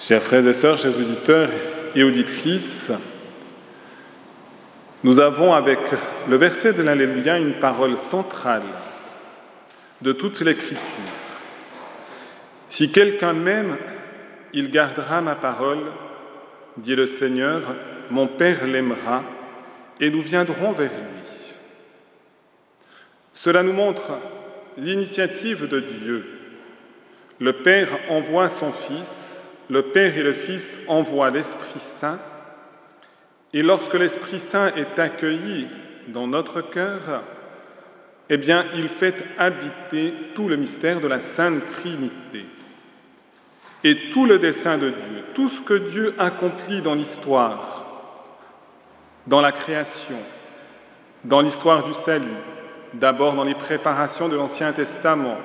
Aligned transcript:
Chers 0.00 0.22
frères 0.22 0.46
et 0.46 0.52
sœurs, 0.52 0.76
chers 0.76 0.96
auditeurs 0.96 1.50
et 1.94 2.02
auditrices, 2.02 2.90
nous 5.04 5.20
avons 5.20 5.54
avec 5.54 5.78
le 6.28 6.36
verset 6.36 6.72
de 6.72 6.82
l'Alléluia 6.82 7.38
une 7.38 7.54
parole 7.54 7.96
centrale 7.96 8.64
de 10.02 10.12
toute 10.12 10.40
l'Écriture. 10.40 10.78
Si 12.68 12.90
quelqu'un 12.90 13.34
m'aime, 13.34 13.76
il 14.52 14.70
gardera 14.70 15.20
ma 15.20 15.36
parole, 15.36 15.92
dit 16.76 16.96
le 16.96 17.06
Seigneur, 17.06 17.62
mon 18.10 18.26
Père 18.26 18.66
l'aimera, 18.66 19.22
et 20.00 20.10
nous 20.10 20.22
viendrons 20.22 20.72
vers 20.72 20.90
lui. 20.90 21.54
Cela 23.32 23.62
nous 23.62 23.72
montre 23.72 24.18
l'initiative 24.76 25.68
de 25.68 25.78
Dieu. 25.80 26.26
Le 27.38 27.52
Père 27.52 27.90
envoie 28.10 28.48
son 28.48 28.72
Fils 28.72 29.33
le 29.70 29.82
Père 29.82 30.16
et 30.16 30.22
le 30.22 30.32
Fils 30.32 30.78
envoient 30.88 31.30
l'Esprit 31.30 31.80
Saint, 31.80 32.18
et 33.52 33.62
lorsque 33.62 33.94
l'Esprit 33.94 34.40
Saint 34.40 34.72
est 34.74 34.98
accueilli 34.98 35.68
dans 36.08 36.26
notre 36.26 36.60
cœur, 36.60 37.22
eh 38.28 38.36
bien, 38.36 38.66
il 38.74 38.88
fait 38.88 39.24
habiter 39.38 40.14
tout 40.34 40.48
le 40.48 40.56
mystère 40.56 41.00
de 41.00 41.06
la 41.06 41.20
Sainte 41.20 41.64
Trinité. 41.66 42.46
Et 43.84 44.10
tout 44.12 44.24
le 44.24 44.38
dessein 44.38 44.78
de 44.78 44.88
Dieu, 44.88 45.24
tout 45.34 45.48
ce 45.48 45.60
que 45.60 45.74
Dieu 45.74 46.14
accomplit 46.18 46.80
dans 46.80 46.94
l'histoire, 46.94 47.84
dans 49.26 49.42
la 49.42 49.52
création, 49.52 50.16
dans 51.22 51.42
l'histoire 51.42 51.84
du 51.84 51.92
salut, 51.92 52.24
d'abord 52.94 53.34
dans 53.34 53.44
les 53.44 53.54
préparations 53.54 54.28
de 54.28 54.36
l'Ancien 54.36 54.72
Testament, 54.72 55.36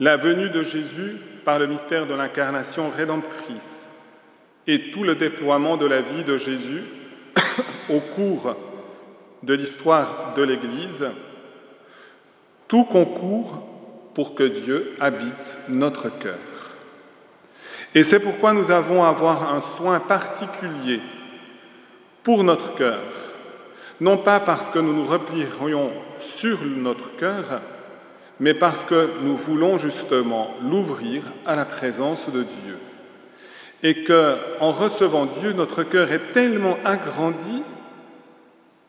la 0.00 0.16
venue 0.16 0.48
de 0.50 0.62
Jésus 0.62 1.18
par 1.44 1.58
le 1.58 1.66
mystère 1.66 2.06
de 2.06 2.14
l'incarnation 2.14 2.90
rédemptrice 2.90 3.88
et 4.66 4.90
tout 4.90 5.04
le 5.04 5.14
déploiement 5.14 5.76
de 5.76 5.86
la 5.86 6.00
vie 6.00 6.24
de 6.24 6.38
Jésus 6.38 6.84
au 7.90 8.00
cours 8.00 8.56
de 9.42 9.54
l'histoire 9.54 10.34
de 10.36 10.42
l'Église, 10.42 11.06
tout 12.68 12.84
concourt 12.84 13.68
pour 14.14 14.34
que 14.34 14.44
Dieu 14.44 14.94
habite 15.00 15.58
notre 15.68 16.08
cœur. 16.18 16.38
Et 17.94 18.02
c'est 18.02 18.20
pourquoi 18.20 18.52
nous 18.52 18.70
avons 18.70 19.04
à 19.04 19.08
avoir 19.08 19.52
un 19.52 19.60
soin 19.60 20.00
particulier 20.00 21.00
pour 22.22 22.44
notre 22.44 22.74
cœur, 22.74 23.02
non 24.00 24.16
pas 24.16 24.40
parce 24.40 24.68
que 24.68 24.78
nous 24.78 24.94
nous 24.94 25.06
replierions 25.06 25.92
sur 26.18 26.58
notre 26.64 27.16
cœur, 27.16 27.60
mais 28.42 28.54
parce 28.54 28.82
que 28.82 29.08
nous 29.22 29.36
voulons 29.36 29.78
justement 29.78 30.56
l'ouvrir 30.68 31.22
à 31.46 31.54
la 31.54 31.64
présence 31.64 32.28
de 32.28 32.42
Dieu. 32.42 32.76
Et 33.84 34.02
que, 34.02 34.36
en 34.58 34.72
recevant 34.72 35.26
Dieu, 35.26 35.52
notre 35.52 35.84
cœur 35.84 36.10
est 36.10 36.32
tellement 36.32 36.76
agrandi 36.84 37.62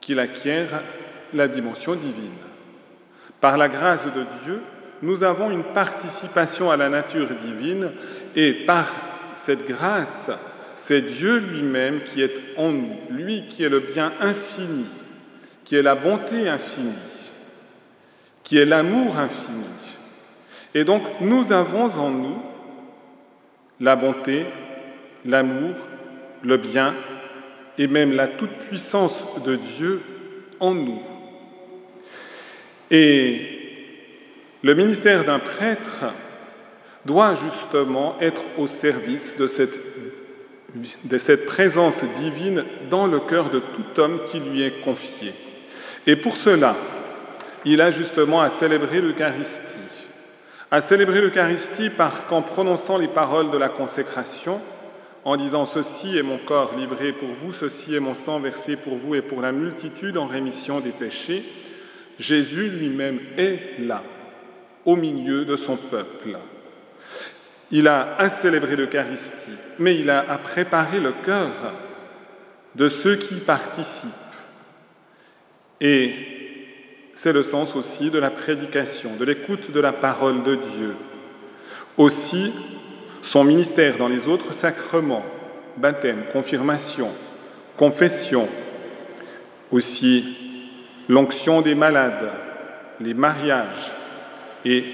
qu'il 0.01 0.17
acquiert 0.17 0.81
la 1.35 1.47
dimension 1.47 1.93
divine. 1.93 2.31
Par 3.41 3.57
la 3.57 3.69
grâce 3.69 4.05
de 4.05 4.25
Dieu, 4.43 4.59
nous 5.03 5.23
avons 5.23 5.51
une 5.51 5.65
participation 5.65 6.71
à 6.71 6.77
la 6.77 6.89
nature 6.89 7.27
divine 7.35 7.91
et 8.35 8.53
par 8.65 8.91
cette 9.35 9.67
grâce, 9.67 10.31
c'est 10.75 11.01
Dieu 11.01 11.37
lui-même 11.37 12.01
qui 12.01 12.23
est 12.23 12.41
en 12.57 12.71
nous, 12.71 12.97
lui 13.11 13.45
qui 13.45 13.63
est 13.63 13.69
le 13.69 13.81
bien 13.81 14.13
infini, 14.19 14.87
qui 15.63 15.75
est 15.75 15.83
la 15.83 15.93
bonté 15.93 16.49
infinie 16.49 17.22
qui 18.53 18.59
est 18.59 18.65
l'amour 18.65 19.17
infini. 19.17 19.65
Et 20.75 20.83
donc 20.83 21.01
nous 21.21 21.51
avons 21.51 21.85
en 21.85 22.11
nous 22.11 22.37
la 23.79 23.95
bonté, 23.95 24.45
l'amour, 25.25 25.73
le 26.43 26.57
bien 26.57 26.93
et 27.79 27.87
même 27.87 28.11
la 28.11 28.27
toute-puissance 28.27 29.19
de 29.43 29.55
Dieu 29.55 30.03
en 30.59 30.75
nous. 30.75 31.01
Et 32.91 33.41
le 34.61 34.75
ministère 34.75 35.25
d'un 35.25 35.39
prêtre 35.39 36.13
doit 37.05 37.33
justement 37.33 38.17
être 38.21 38.43
au 38.59 38.67
service 38.67 39.35
de 39.35 39.47
cette, 39.47 39.79
de 41.05 41.17
cette 41.17 41.47
présence 41.47 42.03
divine 42.17 42.65
dans 42.91 43.07
le 43.07 43.19
cœur 43.19 43.49
de 43.49 43.61
tout 43.61 43.99
homme 43.99 44.21
qui 44.27 44.39
lui 44.39 44.61
est 44.61 44.83
confié. 44.83 45.33
Et 46.05 46.15
pour 46.15 46.37
cela, 46.37 46.77
il 47.65 47.81
a 47.81 47.91
justement 47.91 48.41
à 48.41 48.49
célébrer 48.49 49.01
l'Eucharistie. 49.01 50.07
À 50.71 50.81
célébrer 50.81 51.21
l'Eucharistie 51.21 51.89
parce 51.89 52.23
qu'en 52.23 52.41
prononçant 52.41 52.97
les 52.97 53.07
paroles 53.07 53.51
de 53.51 53.57
la 53.57 53.69
consécration, 53.69 54.59
en 55.25 55.37
disant 55.37 55.65
Ceci 55.65 56.17
est 56.17 56.23
mon 56.23 56.37
corps 56.37 56.75
livré 56.75 57.13
pour 57.13 57.29
vous, 57.41 57.53
ceci 57.53 57.95
est 57.95 57.99
mon 57.99 58.13
sang 58.13 58.39
versé 58.39 58.75
pour 58.75 58.97
vous 58.97 59.15
et 59.15 59.21
pour 59.21 59.41
la 59.41 59.51
multitude 59.51 60.17
en 60.17 60.25
rémission 60.25 60.79
des 60.79 60.91
péchés, 60.91 61.45
Jésus 62.19 62.69
lui-même 62.69 63.19
est 63.37 63.79
là, 63.79 64.03
au 64.85 64.95
milieu 64.95 65.45
de 65.45 65.55
son 65.55 65.77
peuple. 65.77 66.37
Il 67.71 67.87
a 67.87 68.15
à 68.17 68.29
célébrer 68.29 68.75
l'Eucharistie, 68.75 69.57
mais 69.79 69.97
il 69.97 70.09
a 70.09 70.19
à 70.29 70.37
préparer 70.37 70.99
le 70.99 71.11
cœur 71.11 71.49
de 72.75 72.89
ceux 72.89 73.15
qui 73.15 73.35
participent. 73.35 74.09
Et 75.81 76.32
c'est 77.15 77.33
le 77.33 77.43
sens 77.43 77.75
aussi 77.75 78.09
de 78.09 78.19
la 78.19 78.29
prédication, 78.29 79.11
de 79.19 79.25
l'écoute 79.25 79.71
de 79.71 79.79
la 79.79 79.93
parole 79.93 80.43
de 80.43 80.55
Dieu. 80.55 80.95
Aussi, 81.97 82.51
son 83.21 83.43
ministère 83.43 83.97
dans 83.97 84.07
les 84.07 84.27
autres 84.27 84.53
sacrements, 84.53 85.25
baptême, 85.77 86.23
confirmation, 86.31 87.09
confession, 87.77 88.47
aussi 89.71 90.37
l'onction 91.07 91.61
des 91.61 91.75
malades, 91.75 92.31
les 92.99 93.13
mariages, 93.13 93.91
et 94.65 94.85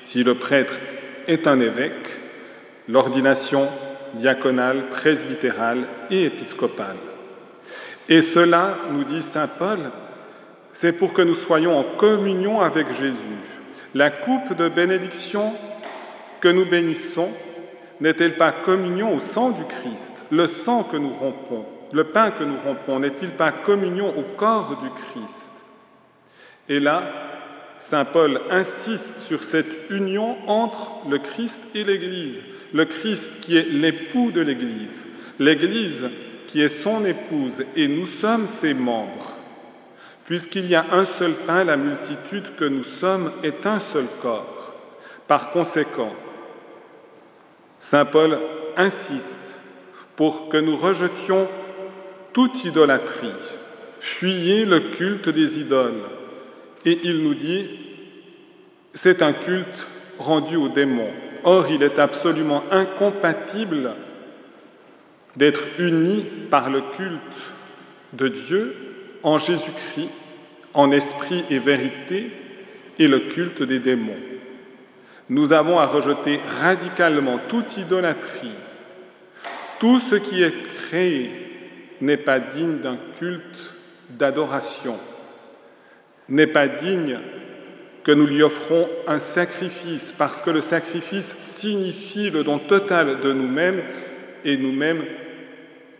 si 0.00 0.22
le 0.22 0.34
prêtre 0.34 0.78
est 1.26 1.46
un 1.46 1.60
évêque, 1.60 2.20
l'ordination 2.88 3.68
diaconale, 4.14 4.88
presbytérale 4.90 5.86
et 6.10 6.24
épiscopale. 6.24 6.96
Et 8.08 8.22
cela, 8.22 8.78
nous 8.92 9.04
dit 9.04 9.22
Saint 9.22 9.48
Paul, 9.48 9.90
c'est 10.78 10.92
pour 10.92 11.14
que 11.14 11.22
nous 11.22 11.34
soyons 11.34 11.74
en 11.74 11.84
communion 11.96 12.60
avec 12.60 12.86
Jésus. 12.92 13.16
La 13.94 14.10
coupe 14.10 14.54
de 14.54 14.68
bénédiction 14.68 15.54
que 16.40 16.48
nous 16.48 16.66
bénissons 16.66 17.30
n'est-elle 17.98 18.36
pas 18.36 18.52
communion 18.52 19.16
au 19.16 19.20
sang 19.20 19.52
du 19.52 19.64
Christ? 19.64 20.12
Le 20.30 20.46
sang 20.46 20.82
que 20.82 20.98
nous 20.98 21.14
rompons, 21.14 21.64
le 21.92 22.04
pain 22.04 22.30
que 22.30 22.44
nous 22.44 22.58
rompons, 22.62 23.00
n'est-il 23.00 23.30
pas 23.30 23.52
communion 23.52 24.12
au 24.18 24.36
corps 24.36 24.78
du 24.82 24.90
Christ? 24.90 25.50
Et 26.68 26.78
là, 26.78 27.04
Saint 27.78 28.04
Paul 28.04 28.42
insiste 28.50 29.20
sur 29.20 29.44
cette 29.44 29.88
union 29.88 30.36
entre 30.46 31.08
le 31.08 31.16
Christ 31.16 31.62
et 31.74 31.84
l'Église. 31.84 32.42
Le 32.74 32.84
Christ 32.84 33.32
qui 33.40 33.56
est 33.56 33.70
l'époux 33.70 34.30
de 34.30 34.42
l'Église, 34.42 35.06
l'Église 35.38 36.10
qui 36.48 36.60
est 36.60 36.68
son 36.68 37.02
épouse, 37.06 37.64
et 37.76 37.88
nous 37.88 38.06
sommes 38.06 38.46
ses 38.46 38.74
membres. 38.74 39.36
Puisqu'il 40.26 40.66
y 40.66 40.74
a 40.74 40.84
un 40.92 41.04
seul 41.04 41.32
pain, 41.46 41.62
la 41.64 41.76
multitude 41.76 42.56
que 42.56 42.64
nous 42.64 42.82
sommes 42.82 43.32
est 43.44 43.64
un 43.64 43.78
seul 43.78 44.06
corps. 44.20 44.74
Par 45.28 45.50
conséquent, 45.52 46.14
Saint 47.78 48.04
Paul 48.04 48.38
insiste 48.76 49.58
pour 50.16 50.48
que 50.48 50.56
nous 50.56 50.76
rejetions 50.76 51.46
toute 52.32 52.64
idolâtrie, 52.64 53.32
fuyez 54.00 54.64
le 54.64 54.80
culte 54.80 55.28
des 55.28 55.60
idoles. 55.60 56.02
Et 56.84 56.98
il 57.04 57.22
nous 57.22 57.34
dit, 57.34 57.68
c'est 58.94 59.22
un 59.22 59.32
culte 59.32 59.86
rendu 60.18 60.56
aux 60.56 60.68
démons. 60.68 61.12
Or, 61.44 61.68
il 61.70 61.82
est 61.82 61.98
absolument 61.98 62.64
incompatible 62.72 63.94
d'être 65.36 65.62
uni 65.78 66.24
par 66.50 66.70
le 66.70 66.80
culte 66.96 67.20
de 68.12 68.28
Dieu 68.28 68.85
en 69.26 69.38
Jésus-Christ, 69.40 70.08
en 70.72 70.92
esprit 70.92 71.44
et 71.50 71.58
vérité, 71.58 72.30
et 72.98 73.08
le 73.08 73.18
culte 73.18 73.62
des 73.62 73.80
démons. 73.80 74.16
Nous 75.28 75.52
avons 75.52 75.80
à 75.80 75.86
rejeter 75.86 76.38
radicalement 76.60 77.40
toute 77.48 77.76
idolâtrie. 77.76 78.54
Tout 79.80 79.98
ce 79.98 80.14
qui 80.14 80.42
est 80.42 80.54
créé 80.62 81.30
n'est 82.00 82.16
pas 82.16 82.38
digne 82.38 82.78
d'un 82.78 82.98
culte 83.18 83.74
d'adoration, 84.10 84.96
n'est 86.28 86.46
pas 86.46 86.68
digne 86.68 87.18
que 88.04 88.12
nous 88.12 88.26
lui 88.26 88.44
offrons 88.44 88.88
un 89.08 89.18
sacrifice, 89.18 90.14
parce 90.16 90.40
que 90.40 90.50
le 90.50 90.60
sacrifice 90.60 91.36
signifie 91.38 92.30
le 92.30 92.44
don 92.44 92.60
total 92.60 93.20
de 93.20 93.32
nous-mêmes, 93.32 93.82
et 94.44 94.56
nous-mêmes, 94.56 95.04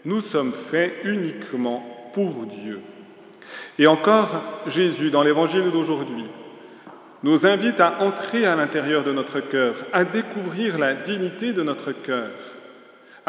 nous 0.05 0.21
sommes 0.21 0.55
faits 0.71 0.93
uniquement 1.03 2.13
pour 2.15 2.47
Dieu. 2.47 2.81
Et 3.79 3.87
encore, 3.87 4.43
Jésus, 4.67 5.11
dans 5.11 5.23
l'évangile 5.23 5.71
d'aujourd'hui, 5.71 6.27
nous 7.23 7.47
invite 7.47 7.81
à 7.81 8.01
entrer 8.01 8.47
à 8.47 8.57
l'intérieur 8.57 9.05
de 9.05 9.13
notre 9.13 9.41
cœur, 9.41 9.75
à 9.93 10.05
découvrir 10.05 10.79
la 10.79 10.95
dignité 10.95 11.53
de 11.53 11.63
notre 11.63 11.93
cœur. 11.93 12.31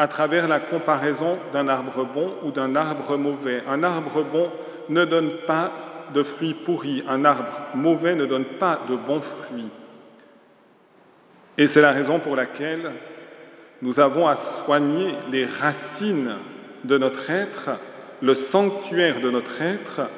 à 0.00 0.06
travers 0.06 0.46
la 0.46 0.60
comparaison 0.60 1.38
d'un 1.52 1.66
arbre 1.66 2.04
bon 2.04 2.32
ou 2.44 2.52
d'un 2.52 2.76
arbre 2.76 3.16
mauvais. 3.16 3.64
Un 3.68 3.82
arbre 3.82 4.22
bon 4.22 4.48
ne 4.88 5.04
donne 5.04 5.30
pas 5.46 5.72
de 6.14 6.22
fruits 6.22 6.54
pourris, 6.54 7.02
un 7.08 7.24
arbre 7.24 7.66
mauvais 7.74 8.14
ne 8.14 8.24
donne 8.24 8.44
pas 8.44 8.80
de 8.88 8.94
bons 8.94 9.20
fruits. 9.20 9.70
Et 11.58 11.66
c'est 11.66 11.82
la 11.82 11.90
raison 11.90 12.20
pour 12.20 12.36
laquelle 12.36 12.92
nous 13.82 13.98
avons 13.98 14.28
à 14.28 14.36
soigner 14.36 15.14
les 15.32 15.44
racines 15.44 16.36
de 16.84 16.96
notre 16.96 17.28
être, 17.30 17.70
le 18.22 18.34
sanctuaire 18.34 19.20
de 19.20 19.30
notre 19.30 19.62
être, 19.62 20.08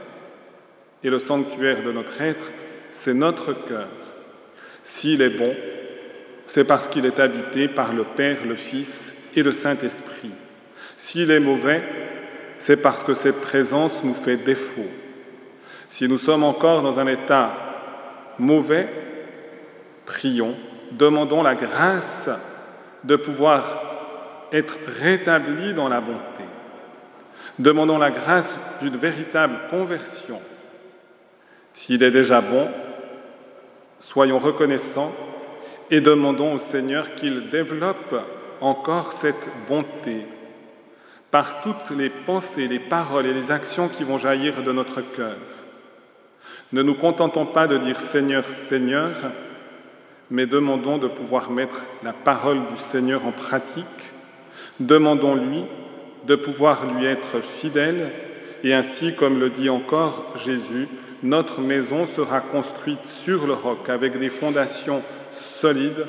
et 1.02 1.11
le 1.11 1.19
sanctuaire 1.19 1.82
de 1.82 1.93
notre 1.93 2.20
être, 2.20 2.50
c'est 2.91 3.14
notre 3.14 3.52
cœur. 3.52 3.88
S'il 4.85 5.23
est 5.23 5.31
bon, 5.31 5.55
c'est 6.47 6.64
parce 6.64 6.87
qu'il 6.88 7.06
est 7.06 7.20
habité 7.20 7.69
par 7.69 7.93
le 7.93 8.05
Père, 8.05 8.44
le 8.47 8.56
Fils 8.56 9.14
et 9.37 9.43
le 9.43 9.52
Saint-Esprit. 9.52 10.32
S'il 10.97 11.31
est 11.31 11.41
mauvais, 11.41 11.82
c'est 12.58 12.82
parce 12.82 13.02
que 13.02 13.14
cette 13.14 13.41
présence 13.41 14.03
nous 14.05 14.14
fait 14.14 14.37
défaut. 14.37 14.88
Si 15.88 16.08
nous 16.08 16.19
sommes 16.19 16.44
encore 16.44 16.82
dans 16.82 16.99
un 16.99 17.06
état 17.06 17.53
mauvais, 18.38 18.88
prions, 20.06 20.56
demandons 20.93 21.43
la 21.43 21.55
grâce 21.55 22.29
de 23.05 23.17
pouvoir 23.17 24.49
être 24.53 24.76
rétablis 24.87 25.75
dans 25.75 25.88
la 25.88 26.00
bonté. 26.00 26.44
Demandons 27.59 27.99
la 27.99 28.11
grâce 28.11 28.51
d'une 28.81 28.97
véritable 28.97 29.55
conversion. 29.71 30.41
S'il 31.75 32.03
est 32.03 32.11
déjà 32.11 32.41
bon, 32.41 32.69
soyons 34.01 34.39
reconnaissants 34.39 35.13
et 35.91 36.01
demandons 36.01 36.55
au 36.55 36.59
Seigneur 36.59 37.15
qu'il 37.15 37.51
développe 37.51 38.15
encore 38.61 39.13
cette 39.13 39.49
bonté 39.69 40.27
par 41.31 41.63
toutes 41.63 41.97
les 41.97 42.11
pensées, 42.11 42.67
les 42.67 42.81
paroles 42.81 43.27
et 43.27 43.35
les 43.35 43.51
actions 43.51 43.89
qui 43.89 44.05
vont 44.05 44.19
jaillir 44.19 44.63
de 44.63 44.73
notre 44.73 45.01
cœur. 45.01 45.37
Ne 46.73 46.83
nous 46.83 46.95
contentons 46.95 47.47
pas 47.47 47.67
de 47.67 47.79
dire 47.79 48.01
Seigneur, 48.01 48.49
Seigneur, 48.49 49.13
mais 50.31 50.47
demandons 50.47 50.99
de 50.99 51.09
pouvoir 51.09 51.51
mettre 51.51 51.83
la 52.03 52.13
parole 52.13 52.67
du 52.73 52.77
Seigneur 52.77 53.27
en 53.27 53.33
pratique. 53.33 53.87
Demandons-lui 54.79 55.65
de 56.26 56.34
pouvoir 56.34 56.87
lui 56.94 57.06
être 57.06 57.40
fidèle 57.58 58.12
et 58.62 58.75
ainsi, 58.75 59.14
comme 59.14 59.40
le 59.40 59.50
dit 59.50 59.70
encore 59.70 60.34
Jésus, 60.37 60.88
notre 61.22 61.61
maison 61.61 62.06
sera 62.14 62.40
construite 62.40 63.06
sur 63.06 63.46
le 63.46 63.55
roc 63.55 63.88
avec 63.88 64.19
des 64.19 64.31
fondations 64.31 65.02
solides. 65.61 66.06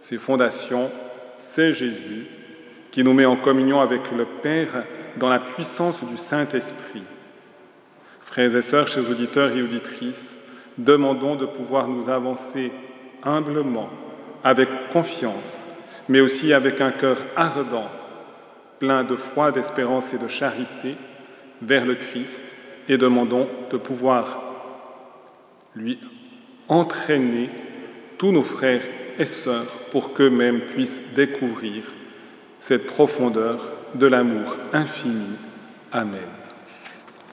Ces 0.00 0.18
fondations, 0.18 0.90
c'est 1.38 1.74
Jésus 1.74 2.26
qui 2.90 3.02
nous 3.02 3.12
met 3.12 3.24
en 3.24 3.36
communion 3.36 3.80
avec 3.80 4.02
le 4.16 4.24
Père 4.24 4.84
dans 5.16 5.28
la 5.28 5.40
puissance 5.40 6.02
du 6.04 6.16
Saint-Esprit. 6.16 7.02
Frères 8.24 8.54
et 8.54 8.62
sœurs, 8.62 8.88
chers 8.88 9.08
auditeurs 9.08 9.52
et 9.56 9.62
auditrices, 9.62 10.36
demandons 10.78 11.36
de 11.36 11.46
pouvoir 11.46 11.88
nous 11.88 12.08
avancer 12.10 12.72
humblement, 13.22 13.90
avec 14.42 14.68
confiance, 14.92 15.66
mais 16.08 16.20
aussi 16.20 16.52
avec 16.52 16.80
un 16.80 16.90
cœur 16.90 17.18
ardent, 17.36 17.88
plein 18.78 19.04
de 19.04 19.16
foi, 19.16 19.52
d'espérance 19.52 20.12
et 20.12 20.18
de 20.18 20.28
charité, 20.28 20.96
vers 21.62 21.86
le 21.86 21.94
Christ, 21.94 22.42
et 22.88 22.98
demandons 22.98 23.48
de 23.70 23.76
pouvoir 23.76 24.42
lui 25.74 25.98
entraîner 26.68 27.50
tous 28.18 28.32
nos 28.32 28.42
frères 28.42 28.84
et 29.18 29.26
sœurs 29.26 29.80
pour 29.90 30.12
qu'eux-mêmes 30.12 30.60
puissent 30.60 31.14
découvrir 31.14 31.84
cette 32.60 32.86
profondeur 32.86 33.60
de 33.94 34.06
l'amour 34.06 34.56
infini. 34.72 35.36
Amen. 35.92 36.43